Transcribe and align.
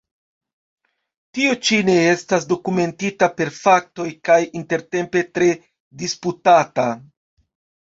Tio 1.37 1.51
ĉi 1.67 1.77
ne 1.89 1.97
estas 2.13 2.47
dokumentita 2.53 3.29
per 3.43 3.53
faktoj 3.59 4.07
kaj 4.31 4.41
intertempe 4.63 5.25
tre 5.39 5.53
disputata. 6.05 6.91